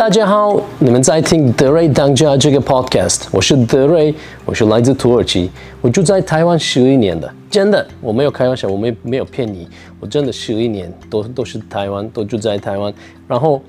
[0.00, 4.14] 大家好，你们在听德瑞当家这个 podcast，我是德瑞，
[4.46, 5.50] 我是来自土耳其，
[5.82, 9.68] 我住在台湾十一年的，真的，我没有开玩笑，我没没有骗你，
[10.00, 12.90] 我真的十一年都都是台湾，都住在台湾，
[13.28, 13.60] 然后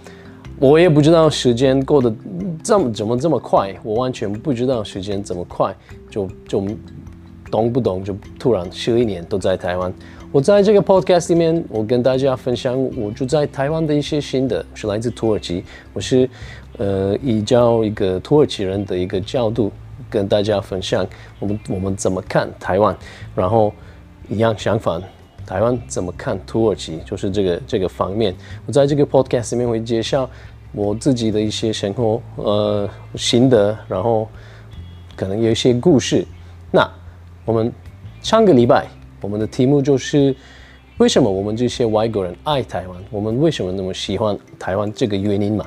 [0.57, 2.09] 我也不知道时间过得
[2.63, 5.75] 这么怎么这么快，我完全不知道时间怎么快，
[6.09, 6.65] 就就
[7.51, 9.93] 懂不懂就突然十一年都在台湾。
[10.31, 15.61] 我在这个 podcast 里面，我跟大家分享我住在台湾的一些心得，是来自土耳其。
[15.91, 16.29] 我是
[16.77, 19.69] 呃以教一个土耳其人的一个角度
[20.09, 21.05] 跟大家分享
[21.37, 22.95] 我们我们怎么看台湾，
[23.35, 23.73] 然后
[24.29, 25.01] 一样相反，
[25.45, 28.33] 台湾怎么看土耳其，就是这个这个方面。
[28.65, 30.29] 我在这个 podcast 里面会介绍
[30.71, 34.25] 我自己的一些生活呃心得，然后
[35.13, 36.25] 可能有一些故事。
[36.71, 36.89] 那
[37.43, 37.69] 我们
[38.21, 39.00] 上个礼拜。
[39.21, 40.35] 我们的题目就是
[40.97, 42.97] 为什么我们这些外国人爱台湾？
[43.09, 44.91] 我们为什么那么喜欢台湾？
[44.93, 45.65] 这个原因嘛。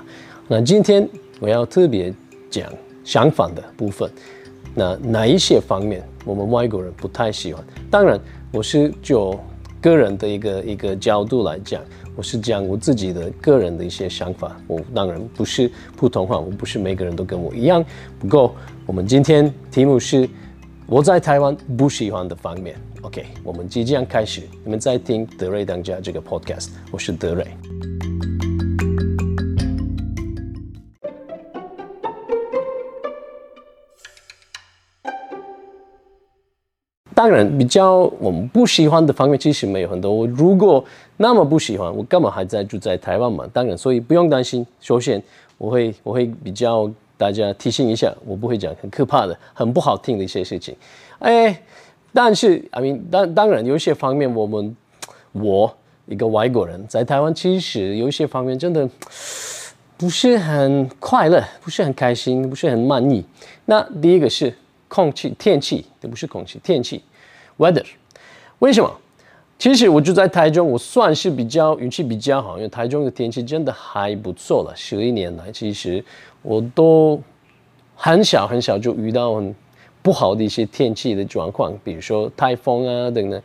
[0.49, 1.09] 那今天
[1.41, 2.13] 我要特别
[2.51, 2.71] 讲
[3.05, 4.11] 相反的部分。
[4.75, 7.65] 那哪一些方面我们外国人不太喜欢？
[7.91, 9.39] 当然，我是就
[9.81, 11.81] 个人的一个一个角度来讲，
[12.17, 14.57] 我是讲我自己的个人的一些想法。
[14.67, 17.85] 我当然不是普通话，我不是每个人都跟我一样。
[18.19, 20.29] 不过，我们今天题目是
[20.87, 22.77] 我在台湾不喜欢的方面。
[23.01, 24.43] OK，我们即将开始。
[24.63, 27.47] 你们在听德瑞当家这个 Podcast，我是德瑞。
[37.15, 40.13] 当然，比较我们不喜欢的方面其实没有很多。
[40.13, 40.85] 我如果
[41.17, 43.49] 那么不喜欢，我干嘛还在住在台湾嘛？
[43.55, 44.67] 当然，所以不用担心。
[44.81, 45.23] 首先，
[45.57, 50.77] 我会我会比较大家提醒一下，我不会讲很可怕的、很不好听的一些事情。
[51.19, 51.61] 哎。
[52.17, 54.77] 但是，I mean，当当然有些方面，我们
[55.33, 55.77] 我
[56.07, 58.89] 一个外国人在台湾，其实有些方面真的
[59.97, 63.25] 不是很快乐，不是很开心，不是很满意。
[63.65, 64.55] 那第一个是
[64.87, 67.03] 空气、天气，这不是空气，天气
[67.59, 67.85] ，weather。
[68.61, 68.89] 为什么？
[69.59, 74.73] 其实我住在台中，我算是比较运气比较好，因为台中的天气真的还不错了。
[74.77, 76.05] 十一年来，其实
[76.45, 77.21] 我都
[77.97, 79.53] 很小很小就遇到很。
[80.05, 83.43] 不好的一些天气的状况，比如说台风啊等等，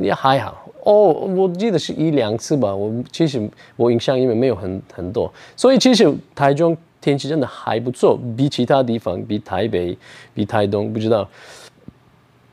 [0.00, 1.12] 也还好哦。
[1.12, 2.74] 我记得是一两次吧。
[2.74, 9.94] 我其实我印象因为没有很很多，所以其实台中天气真的还不错，比其他地方，比台北，
[10.32, 11.28] 比台东，不知道。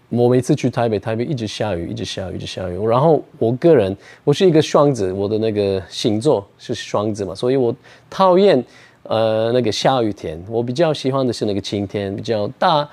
[0.09, 2.78] 我每次去台北，台北一直下雨，一直下雨，一直下雨。
[2.85, 3.95] 然后我个人，
[4.25, 7.73] 我是一个双子，我的那个星座是双子嘛，所以我
[8.09, 8.61] 讨厌
[9.07, 12.88] 呃那个下雨天，我比较喜欢的是那个晴天，比较大。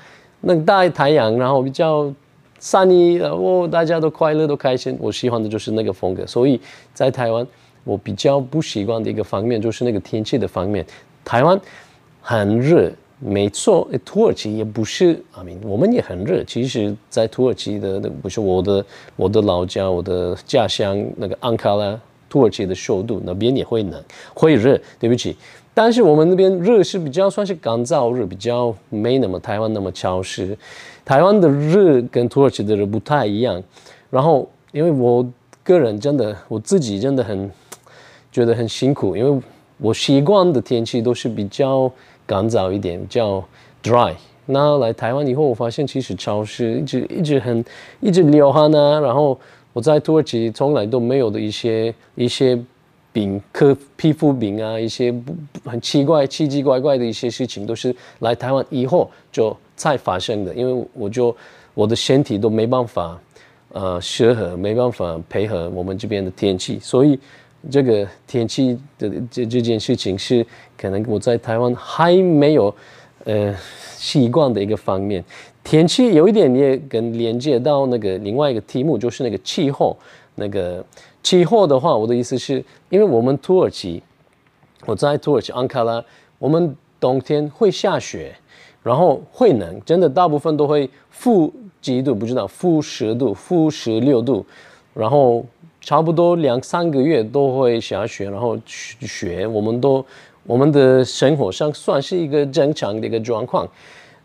[0.45, 2.13] 那大太阳，然后比较
[2.61, 4.97] sunny，哦，大家都快乐都开心。
[5.01, 6.27] 我喜欢的就是那个风格。
[6.27, 6.61] 所以
[6.93, 7.47] 在台湾，
[7.85, 10.85] 我比较不习惯的一个方面就是那个天气的方面。
[11.25, 11.61] 台湾
[12.21, 12.91] 很热，
[13.21, 13.89] 没错。
[14.05, 16.43] 土耳其也不是，啊，我们也很热。
[16.43, 18.85] 其实，在土耳其的不是我的
[19.15, 21.97] 我的老家，我的家乡那个安卡拉，
[22.29, 24.03] 土耳其的首都那边也会冷，
[24.35, 24.77] 会热。
[24.99, 25.37] 对不起。
[25.75, 30.57] 但是我们那边热是比较算是干燥热，比较没那么台湾那么潮湿。
[31.03, 33.63] 台湾的热跟土耳其的热不太一样。
[34.11, 35.27] 然后，因为我
[35.65, 37.51] 个人真的我自己真的很
[38.31, 39.43] 觉得很辛苦，因为
[39.79, 41.91] 我习惯的天气都是比较
[42.27, 43.43] 干燥一点，比较
[43.83, 44.13] dry。
[44.45, 47.65] 那来台湾以后，我发现其实潮湿，一直一直很
[48.01, 49.01] 一直流汗啊。
[49.01, 49.41] 然后
[49.73, 52.63] 我在土耳其从来都没有的一些一些。
[53.13, 55.15] 病、科皮肤病啊，一些
[55.65, 60.55] 很奇怪、奇奇怪怪的一些事情，都是来台湾以后就才发生的。
[60.55, 61.37] 因为我就
[61.75, 63.21] 我的身体都没办法
[63.73, 67.19] 呃适合，没办法配合我们这边的天气，所以
[67.71, 70.45] 这个天气的这这件事情是
[70.79, 72.75] 可能我在台湾还没有
[73.25, 73.55] 呃
[73.97, 75.23] 习惯的一个方面。
[75.63, 79.95] 天气有一点也跟连接到那个另外一个题目，就是那个气候
[80.35, 80.83] 那个。
[81.23, 84.03] 气候的话，我的意思是，因为我们土耳其，
[84.87, 86.05] 我在土耳其安卡拉，
[86.39, 88.35] 我们冬天会下雪，
[88.83, 94.45] 然后会冷，真的大部分都会负几度，不知道负十度、负十六度，
[94.95, 95.47] 然后
[95.81, 100.05] 差不多两三个月都会下雪，然后雪，我们都
[100.45, 103.69] 我们的生活上算是一个正常的一个状况。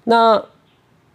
[0.04, 0.44] 那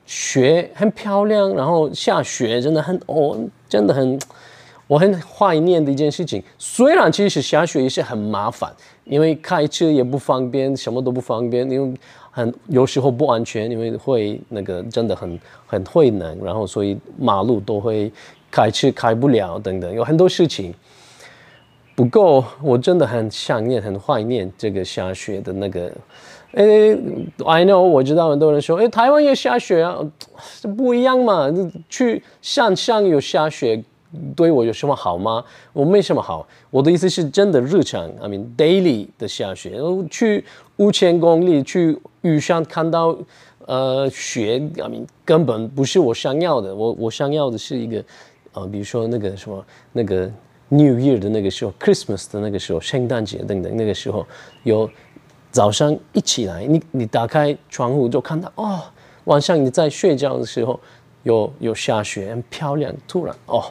[0.06, 3.36] 雪很漂亮，然后下雪真的很哦，
[3.68, 4.16] 真的很。
[4.86, 8.70] 我很怀念的一件事情，虽然其实下雪也是很麻烦，
[9.04, 11.98] 因为开车也不方便，什么都不方便，因为
[12.30, 18.12] 很有时候不安全，因为会那个真的很很会冷，然后所以马路都会
[18.50, 20.74] 开车开不了等等，有很多事情。
[21.94, 25.92] 不过我真的很想念、很怀念这个下雪的那个。
[26.54, 26.64] 哎
[27.46, 29.96] ，I know，我知道很多人说，哎，台湾也下雪啊，
[30.60, 31.50] 这不一样嘛。
[31.88, 33.82] 去山上有下雪，
[34.36, 35.44] 对我有什么好吗？
[35.72, 36.46] 我没什么好。
[36.70, 39.78] 我的意思是真的日常，I mean daily 的下雪。
[40.10, 40.44] 去
[40.76, 43.16] 五千公里去雨山看到
[43.66, 46.74] 呃雪，I mean 根本不是我想要的。
[46.74, 48.04] 我我想要的是一个，
[48.52, 50.30] 呃，比如说那个什么那个
[50.68, 54.26] New Year 的那个时候，Christmas 的那个时候，圣诞节等等那个时候
[54.62, 54.90] 有。
[55.50, 58.80] 早上一起来，你你打开窗户就看到哦，
[59.24, 60.80] 晚上你在睡觉的时候
[61.24, 62.90] 有有下雪，很漂亮。
[63.06, 63.62] 突然哦，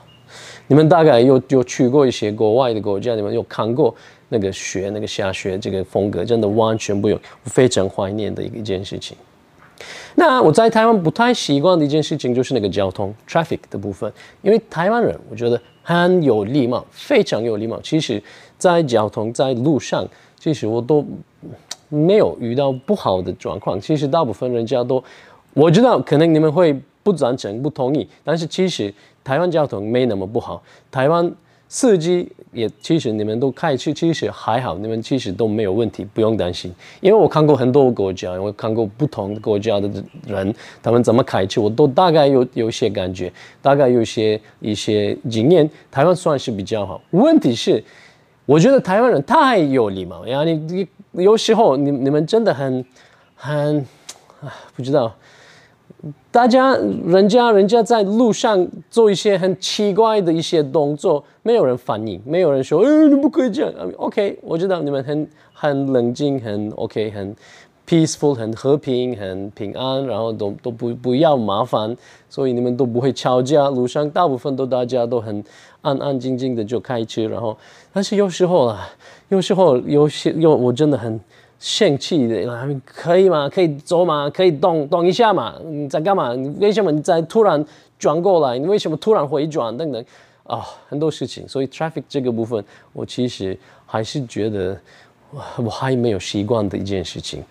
[0.68, 3.94] 你们大概有有去过一些国外的国家，你们有看过
[4.30, 9.18] 那个雪，那个下雪这个风格，真的完全不用，非常怀念的一一件事情。
[10.16, 14.12] 那我在台湾不太习惯的一件事情就是那个交通 traffic 的部分，
[14.42, 17.80] 因为台湾人我觉得很有礼貌，非常有礼貌。
[17.81, 18.22] 其实，
[18.57, 20.07] 在交通在路上，
[20.39, 21.06] 其实我都。
[21.94, 25.04] 没有遇到不好的状况，其实大部分人家都，
[25.54, 28.94] 我知道可能你们会不赞成、不同意，但是其实
[29.24, 31.31] 台湾交通没那么不好，台湾
[31.68, 36.74] 司机也其实你们都开去，其实还好，你们其实都没有问题，不用担心。
[37.00, 39.89] 因为我看过很多国家，我看过不同国家的
[40.27, 40.53] 人，
[40.83, 43.31] 他们怎么开车，我都大概有有些感觉，
[43.62, 45.69] 大概有些一些经验。
[45.89, 47.83] 台湾算是比较好，问题是。
[48.48, 50.44] 我觉得台湾人太有礼貌呀！
[50.44, 50.53] 你
[51.13, 52.83] 你有时候你你们真的很
[53.36, 53.77] 很
[54.42, 55.15] 啊， 不知道，
[56.31, 56.75] 大家
[57.06, 63.74] 人家人家在路上做一些很奇怪的一些动作，没有人反应，没有人说，哎，你不可以这样。
[63.98, 67.36] OK，我知道你们很很冷静，很 OK，很
[67.88, 71.95] peaceful，很和平，很平安，然后都都不不要麻烦，
[72.30, 73.69] 所以你们都不会吵架。
[73.69, 75.44] 路上大部分都大家都很。
[75.83, 77.57] 安安静静的就开车，然后，
[77.92, 78.88] 但是有时候啊，
[79.30, 81.19] 有时候有些有我真的很
[81.62, 83.48] 生气的，可以吗？
[83.48, 84.30] 可以走吗？
[84.30, 85.56] 可以动动一下嘛？
[85.63, 86.34] 你在干嘛？
[86.34, 87.63] 你为什么你在突然
[87.98, 88.58] 转过来？
[88.58, 89.78] 你为什么突然回转？
[89.78, 90.04] 等等
[90.44, 91.48] 啊，很多事情。
[91.48, 92.62] 所以 traffic 这个部分，
[92.92, 93.56] 我其实
[93.86, 94.75] 还是觉得
[95.56, 97.44] 我还没有习惯的一件事情。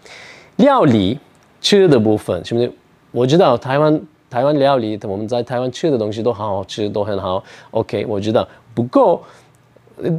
[0.57, 1.19] 料理
[1.61, 2.71] 吃的部分，是不是？
[3.13, 3.99] 我知道台湾。
[4.29, 7.43] 台湾料理，我们在台湾吃的东西都好好吃，都很好。
[7.73, 8.47] OK，我知道。
[8.73, 9.21] 不过，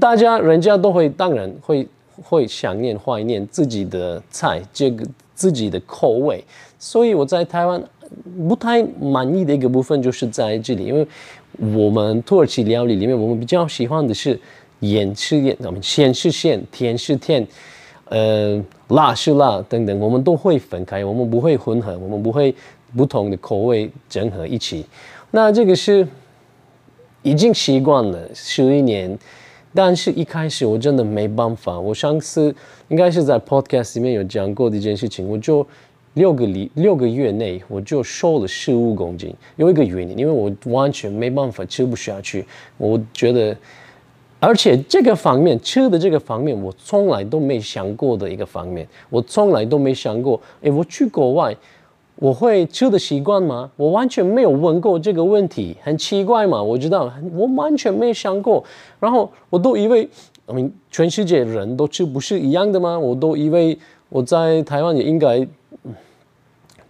[0.01, 1.87] 大家人家都会，当然会
[2.23, 6.43] 会想念、怀念自己的菜，这个自己的口味。
[6.79, 7.81] 所以我在台湾
[8.47, 11.05] 不太满意的一个部分就是在这里，因为
[11.57, 14.39] 我们土耳其料理里面，我们比较喜欢的是
[14.79, 17.47] 盐是盐，我们咸是咸，甜是甜，
[18.05, 22.53] 呃，辣是辣等等，我们都会分开，我们不会混合，我们不会。
[22.93, 24.85] 不同的口味整合一起，
[25.31, 26.05] 那这个是
[27.21, 29.17] 已经习惯了十一年，
[29.73, 31.79] 但是一开始我真的没办法。
[31.79, 32.53] 我上次
[32.89, 35.65] 应该是在 podcast 里面有讲过的一件事情，我就
[36.15, 39.33] 六个里六个月内我就瘦了十五公斤。
[39.55, 42.45] 有一个原因，因为我完全没办法吃不下去。
[42.77, 43.55] 我觉得，
[44.39, 50.41] 而且这个方面吃的这个方面，我从来都没想过的一个方面，我从来都没想过。
[50.61, 51.55] 哎，我去国外。
[52.21, 53.71] 我会吃的习惯吗？
[53.75, 56.61] 我完全没有问过这个问题，很奇怪嘛。
[56.61, 58.63] 我知道，我完全没想过。
[58.99, 60.07] 然后我都以为，
[60.45, 62.99] 我们全世界人都吃不是一样的吗？
[62.99, 63.75] 我都以为
[64.07, 65.43] 我在台湾也应该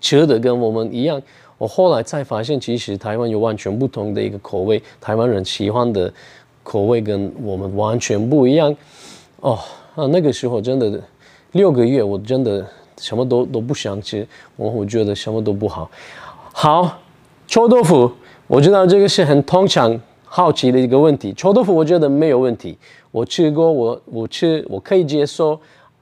[0.02, 1.22] 吃的跟我们一样。
[1.58, 6.14] 我后来才发现，其实台湾有完全不同的一个口味，台湾人喜欢的
[6.62, 8.76] 口味跟我们完全不一样。
[9.40, 9.58] 哦，
[9.96, 11.02] 啊，那个时候真的
[11.54, 12.68] 六个月，我真的。
[12.98, 15.90] 什么都都不想吃，我我觉得什么都不好。
[16.52, 17.00] 好，
[17.48, 18.12] 臭豆腐，
[18.48, 21.34] 我知道这个是很通常好奇的一个问题。
[21.34, 22.78] 臭豆腐我觉得没有问题，
[23.12, 25.60] 我吃过，我我吃我可以接受。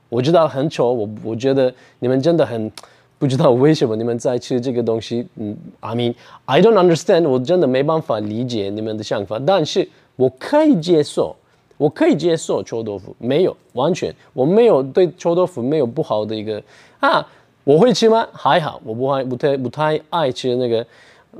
[0.09, 2.71] 我知道很丑，我我觉得你们真的很
[3.19, 5.27] 不知道为什么你们在吃这个东西。
[5.35, 6.15] 嗯，I mean
[6.45, 11.35] I don't understand，我真的没办法理解你们的想法，但是我可以接受。
[11.79, 16.61] 我可以接受臭豆腐，没有完全，我没有对臭豆腐没有不好的一个
[16.99, 17.25] 啊，
[17.63, 18.27] 我会吃吗？
[18.33, 20.85] 还好，我不爱不太不太爱吃那个，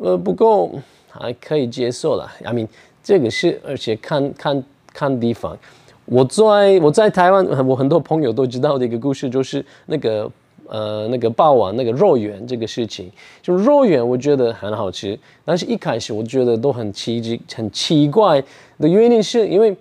[0.02, 0.72] 呃，不过
[1.10, 2.32] 还可以接受了。
[2.42, 2.70] I mean，
[3.04, 5.58] 这个是而且看看看地方。
[6.06, 10.32] 我在我在台湾，我很多朋友都知道的一个故事，就是那个
[10.68, 13.12] 呃那个霸王那个肉圆这个事情。
[13.42, 18.42] 就肉圆，我觉得很好吃，但是一开始我觉得都很奇奇很奇怪
[18.80, 19.76] 的原因是因为。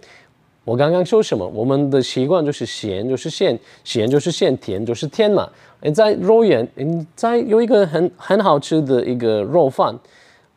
[0.68, 1.48] 我刚刚说什么？
[1.54, 5.48] 我们的习惯就是咸就是咸，咸就是咸，甜就是甜嘛。
[5.80, 9.98] 你在肉眼，你在有一个很很好吃的一个肉饭，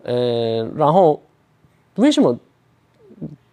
[0.03, 1.17] 呃，然后
[1.95, 2.37] 为什么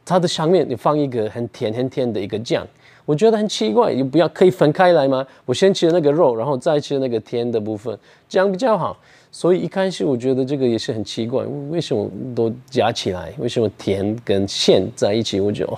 [0.04, 2.66] 它的上面你放一个很甜很甜的一个酱，
[3.04, 5.24] 我觉得很奇怪，你不要可以分开来吗？
[5.44, 7.96] 我先吃那个肉，然后再吃那个甜的部分，
[8.28, 8.98] 这样比较好。
[9.30, 13.32] 所以一开始我觉得这个也是很奇怪，为什么都加起来？
[13.38, 15.38] 为什么甜跟馅在一起？
[15.38, 15.72] 我觉得，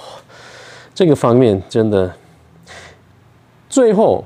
[0.95, 2.13] 这个方面真的。
[3.69, 4.25] 最后，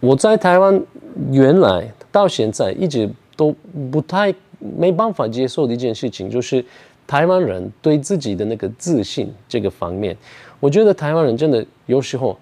[0.00, 0.82] 我在台湾
[1.30, 3.54] 原来到现在一直都
[3.90, 6.64] 不太没办法接受的一件事情，就是
[7.06, 10.16] 台湾人对自己的那个自信这个方面，
[10.60, 12.38] 我觉得台湾人真的有时候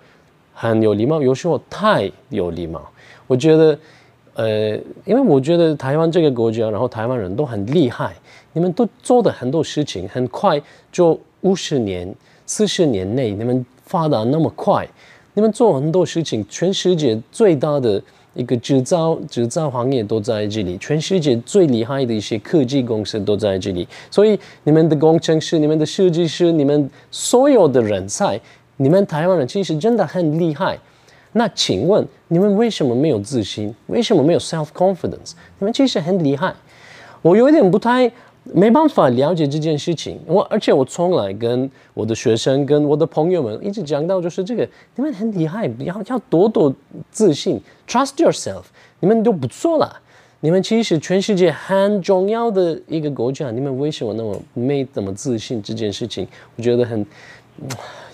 [0.53, 2.83] 很有礼貌，有时候太有礼貌。
[3.27, 3.79] 我觉得。
[4.37, 4.71] 呃，
[5.05, 8.13] 因为我觉得台湾这个国家，然后台湾人都很厉害，
[8.53, 12.13] 你们都做的很多事情很快，就五十年、
[12.47, 14.87] 四十年内，你们发达那么快，
[15.35, 18.03] 你们做很多事情，全世界最大的
[18.35, 28.41] 一个制造制造行业都在这里，全世界最厉害的一些科技公司都在这里，所以你们的工程师、你们的设计师、你们所有的人才，
[28.77, 30.79] 你们台湾人其实真的很厉害。
[31.37, 33.75] 那请问你们为什么没有自信？
[33.89, 35.33] 为什么没有 self confidence？
[35.59, 36.55] 你们其实很厉害。
[37.23, 38.11] 我有一点不太
[38.53, 40.21] 没办法了解这件事情。
[40.27, 46.75] 我而且我从来跟我的学生、跟我的朋友们一直讲到，就是这个，你们很厉害，要要多多
[47.11, 48.65] 自信，trust yourself。
[49.01, 50.01] 你们都不错了。
[50.41, 55.63] 你们其实全世界很重要的一个国家，你们为什么那么没怎么自信？
[55.63, 57.07] 这件事情，我觉得很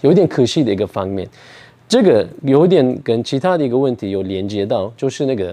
[0.00, 1.28] 有点可惜的一个方面。
[1.88, 5.52] 这个有点跟其他的一个问题有连接到，就是那个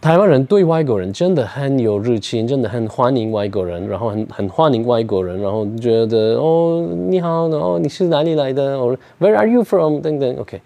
[0.00, 8.78] 台湾人对外国人真的很有热情，真的很欢迎外国人，然后很很欢迎外国人，然后觉得哦你好，然后你是哪里来的？
[8.78, 10.00] 哦 Where are you from？
[10.00, 10.62] 等等，OK。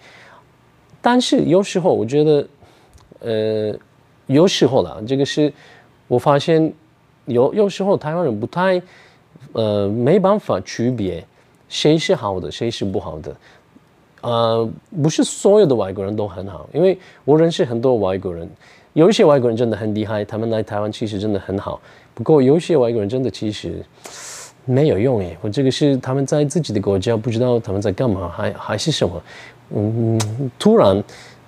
[1.02, 2.46] 但是有时候我觉得，
[3.18, 3.76] 呃，
[4.26, 5.52] 有时候啦，这个是
[6.06, 6.72] 我发现
[7.24, 8.80] 有有时候台湾人不太
[9.52, 11.26] 呃没办法区别
[11.68, 13.36] 谁是好的，谁是不好的。
[14.20, 14.70] 呃，
[15.02, 18.48] 不是所有的外国人都很好，因为我认识很多外国人，
[18.94, 21.80] 有一些外国人真的很厉害，他们来台湾其实真的很好。
[22.14, 23.84] 不过有一些外国人真的其实
[24.64, 29.22] 没有用诶，我这个是他们在自己的国家不知道他们在干嘛，还还是什么，
[29.74, 31.02] 嗯，突然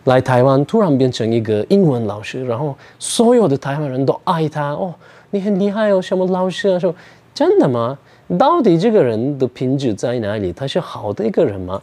[0.05, 4.93] 来台湾，突然变成一个英文老师，然后所有的台湾人都爱他哦，
[5.31, 6.79] 你很厉害哦，什么老师啊？
[6.79, 6.95] 说
[7.33, 7.97] 真的吗？
[8.37, 10.53] 到底这个人的品质在哪里？
[10.53, 11.81] 他是好的一个人吗？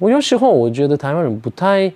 [0.00, 1.92] 我有时候我觉得台湾人不太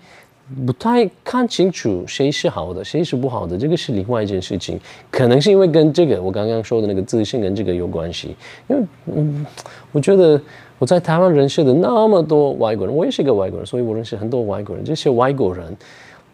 [0.64, 4.78] 不太看清楚谁是好的，谁是不好的，这个是另外一件事情。
[5.10, 8.36] 可能是因为跟这个我刚刚说的那个自信跟这个有关系。
[8.68, 9.44] 因为嗯，
[9.90, 10.40] 我觉得
[10.78, 14.84] 我在台湾认识的那么多外国人，我也是一个外国人，所以我认识很多外国人。
[14.84, 15.76] 这些外国人，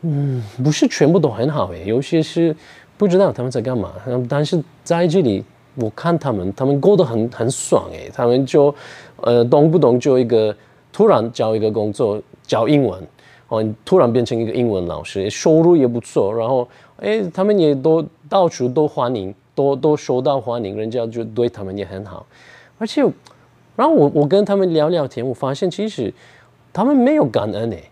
[0.03, 2.55] 嗯，不是全部都很好诶，有些是
[2.99, 3.93] 不知道他们在干嘛。
[4.29, 5.43] 但是在这里，
[5.77, 8.75] 我看他们，他们过得很很爽诶，他们就
[9.23, 10.55] 呃动不动就一个。
[10.95, 13.03] 突然教一个工作教英文，
[13.53, 16.67] 哦，突然变成一个英文老师，收入也不错，然后
[16.97, 22.25] 哎，他们也都到处都欢迎，都都受到欢迎，人家就对他们也很好，
[22.79, 23.03] 而且，
[23.77, 26.11] 然后我我跟他们聊聊天，我发现其实
[26.73, 27.85] 他们没有感恩诶，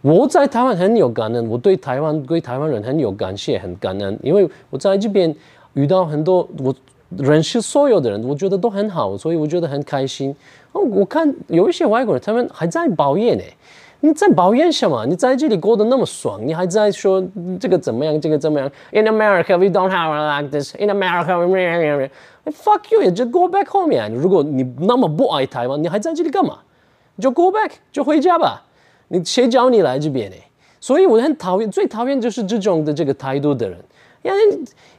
[0.00, 5.36] 我在台湾很有感恩，我对台湾对台湾人很有感谢，很感恩，因为我在这边
[5.74, 6.74] 遇到很多我
[7.18, 10.34] 认识所有的人，我觉得都很好，所以我觉得很开心。
[10.72, 13.44] 哦我看有一些外国人，他们还在抱怨呢。
[14.00, 15.04] 你在抱怨什么？
[15.06, 17.22] 你在这里过得那么爽，你还在说
[17.58, 20.74] 这个怎么样，这个怎么样？In America we don't have like this.
[20.76, 23.92] In America we fuck you, just go back home.
[23.92, 26.58] 呀如果你那么不爱台湾，你还在这里干嘛？
[27.18, 28.62] 就 go back，就回家吧。
[29.08, 30.36] 你谁叫你来这边呢？
[30.80, 33.78] 所以我很讨厌，最讨厌就是这种的这个态度的人。
[34.22, 34.38] 因为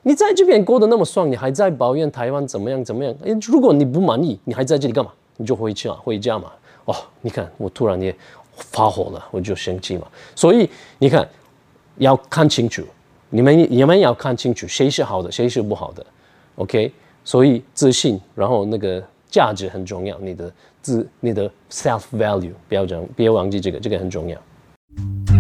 [0.04, 3.14] 你在这边过得那么爽，你还在抱怨台湾怎么样怎么样？
[3.48, 5.12] 如果你不满意，你还在这里干嘛？
[5.38, 6.52] 你就回家回家嘛，
[6.86, 8.16] 哦，你看我突然也
[8.58, 10.08] 发火了，我就生气嘛。
[10.36, 11.28] 所以你看，
[11.98, 12.84] 要看清楚，
[13.30, 16.06] 你们你们要看清楚谁是好的，谁是不好的
[16.56, 16.92] ，OK？
[17.24, 25.37] 所以自信，然后那个价值很重要，你的自你的 self value，不要讲，别忘记这个，这个很重要。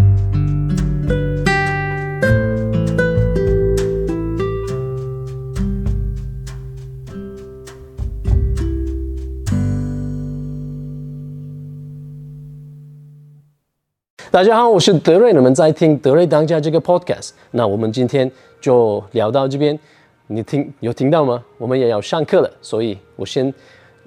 [14.38, 17.32] 大家好，我是德瑞，你们在听德瑞当家这个 podcast。
[17.50, 19.79] 那我们今天就聊到这边，
[20.27, 21.44] 你听有听到吗？
[21.58, 23.51] 我们也要上课了，所以我先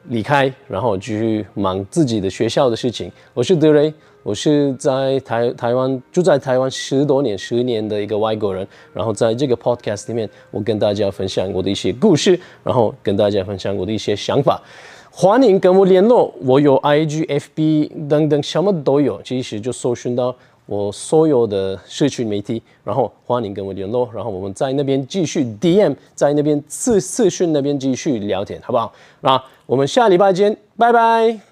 [0.05, 3.11] 离开，然后继续忙自己的学校的事情。
[3.35, 8.65] 我是德瑞，我是在台台湾住在台湾十多年、十年的一个外国人。
[8.95, 14.63] 然后在这个 podcast 里面，我跟大家分享我的一些故事，然后跟大家分享我的一些想法。
[15.13, 19.21] 欢迎跟我联络，我有 IG、FB 等等，什么都有。
[19.23, 20.35] 其实就搜寻到
[20.67, 28.93] 我所有的社群媒体，然后欢迎跟我联络，然后我们在那边继续 DM，在那边次次讯那边继续聊天，好不好？
[29.21, 31.50] 那我们下礼拜见，拜拜。